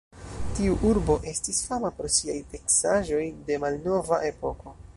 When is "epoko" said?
4.31-4.75